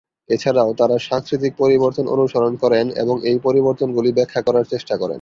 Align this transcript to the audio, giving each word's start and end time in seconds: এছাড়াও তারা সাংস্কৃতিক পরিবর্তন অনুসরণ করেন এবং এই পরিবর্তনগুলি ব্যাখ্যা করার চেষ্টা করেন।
এছাড়াও 0.29 0.69
তারা 0.73 0.95
সাংস্কৃতিক 1.07 1.53
পরিবর্তন 1.57 2.05
অনুসরণ 2.07 2.53
করেন 2.63 2.85
এবং 3.03 3.15
এই 3.29 3.37
পরিবর্তনগুলি 3.43 4.09
ব্যাখ্যা 4.17 4.41
করার 4.47 4.65
চেষ্টা 4.65 4.93
করেন। 4.93 5.09